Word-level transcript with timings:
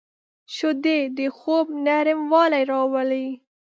شیدې 0.55 0.99
د 1.17 1.19
خوب 1.37 1.65
نرموالی 1.85 2.63
راولي 2.71 3.27